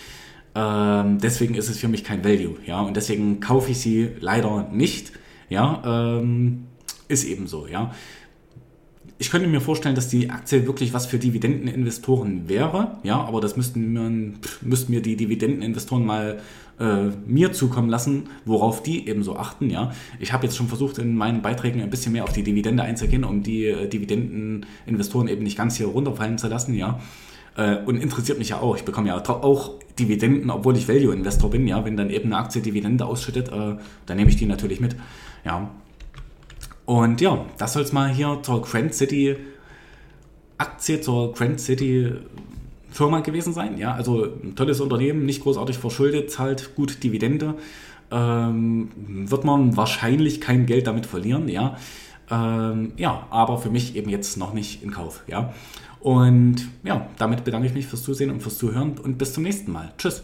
Ähm, 0.53 1.19
deswegen 1.19 1.55
ist 1.55 1.69
es 1.69 1.79
für 1.79 1.87
mich 1.87 2.03
kein 2.03 2.23
Value, 2.23 2.55
ja, 2.65 2.81
und 2.81 2.97
deswegen 2.97 3.39
kaufe 3.39 3.71
ich 3.71 3.79
sie 3.79 4.09
leider 4.19 4.67
nicht, 4.71 5.13
ja, 5.49 6.17
ähm, 6.19 6.65
ist 7.07 7.23
eben 7.23 7.47
so, 7.47 7.67
ja 7.67 7.91
ich 9.21 9.29
könnte 9.29 9.47
mir 9.47 9.61
vorstellen, 9.61 9.93
dass 9.93 10.07
die 10.07 10.31
Aktie 10.31 10.65
wirklich 10.65 10.95
was 10.95 11.05
für 11.05 11.19
Dividendeninvestoren 11.19 12.49
wäre, 12.49 12.97
ja, 13.03 13.21
aber 13.21 13.39
das 13.39 13.55
müssten 13.55 13.93
mir, 13.93 14.33
müssten 14.61 14.91
mir 14.91 15.03
die 15.03 15.15
Dividendeninvestoren 15.15 16.03
mal 16.03 16.39
äh, 16.79 17.09
mir 17.27 17.53
zukommen 17.53 17.87
lassen, 17.87 18.23
worauf 18.45 18.81
die 18.81 19.07
eben 19.07 19.21
so 19.21 19.35
achten, 19.35 19.69
ja. 19.69 19.91
Ich 20.19 20.33
habe 20.33 20.45
jetzt 20.45 20.57
schon 20.57 20.67
versucht, 20.67 20.97
in 20.97 21.15
meinen 21.15 21.43
Beiträgen 21.43 21.83
ein 21.83 21.91
bisschen 21.91 22.13
mehr 22.13 22.23
auf 22.23 22.33
die 22.33 22.41
Dividende 22.41 22.81
einzugehen, 22.81 23.23
um 23.23 23.43
die 23.43 23.65
äh, 23.65 23.87
Dividendeninvestoren 23.87 25.27
eben 25.27 25.43
nicht 25.43 25.55
ganz 25.55 25.77
hier 25.77 25.85
runterfallen 25.85 26.39
zu 26.39 26.47
lassen, 26.47 26.73
ja. 26.73 26.99
Äh, 27.61 27.77
und 27.85 27.97
interessiert 27.97 28.39
mich 28.39 28.49
ja 28.49 28.59
auch. 28.59 28.75
Ich 28.75 28.83
bekomme 28.83 29.09
ja 29.09 29.17
auch 29.17 29.71
Dividenden, 29.99 30.49
obwohl 30.49 30.75
ich 30.77 30.87
Value-Investor 30.87 31.49
bin. 31.49 31.67
Ja, 31.67 31.85
wenn 31.85 31.95
dann 31.97 32.09
eben 32.09 32.25
eine 32.25 32.37
Aktie 32.37 32.61
Dividende 32.61 33.05
ausschüttet, 33.05 33.49
äh, 33.49 33.75
dann 34.05 34.17
nehme 34.17 34.29
ich 34.29 34.37
die 34.37 34.45
natürlich 34.45 34.79
mit. 34.79 34.95
Ja. 35.45 35.69
Und 36.85 37.21
ja, 37.21 37.45
das 37.57 37.73
soll 37.73 37.83
es 37.83 37.93
mal 37.93 38.09
hier 38.09 38.39
zur 38.41 38.61
Grand 38.61 38.93
City 38.93 39.35
Aktie, 40.57 41.01
zur 41.01 41.33
Grand 41.33 41.59
City 41.59 42.11
Firma 42.89 43.21
gewesen 43.21 43.53
sein. 43.53 43.77
Ja, 43.77 43.93
also 43.93 44.25
ein 44.43 44.55
tolles 44.55 44.81
Unternehmen, 44.81 45.25
nicht 45.25 45.43
großartig 45.43 45.77
verschuldet, 45.77 46.31
zahlt 46.31 46.75
gut 46.75 47.03
Dividende. 47.03 47.55
Ähm, 48.11 48.89
wird 48.95 49.45
man 49.45 49.77
wahrscheinlich 49.77 50.41
kein 50.41 50.65
Geld 50.65 50.87
damit 50.87 51.05
verlieren, 51.05 51.47
ja. 51.47 51.77
Ähm, 52.31 52.93
ja, 52.95 53.27
aber 53.29 53.57
für 53.57 53.69
mich 53.69 53.95
eben 53.95 54.09
jetzt 54.09 54.37
noch 54.37 54.53
nicht 54.53 54.81
in 54.83 54.91
Kauf, 54.91 55.23
ja. 55.27 55.53
Und 55.99 56.67
ja, 56.83 57.07
damit 57.17 57.43
bedanke 57.43 57.67
ich 57.67 57.73
mich 57.73 57.85
fürs 57.85 58.03
Zusehen 58.03 58.31
und 58.31 58.41
fürs 58.41 58.57
Zuhören 58.57 58.97
und 58.97 59.17
bis 59.17 59.33
zum 59.33 59.43
nächsten 59.43 59.71
Mal. 59.71 59.93
Tschüss. 59.97 60.23